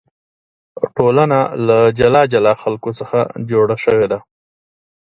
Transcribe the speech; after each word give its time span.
ټولنه 0.97 1.39
له 1.67 1.77
جلا 1.99 2.23
جلا 2.33 2.53
خلکو 2.63 2.89
څخه 2.99 3.19
جوړه 3.49 3.75
شوې 3.83 4.07
ده. 4.11 4.19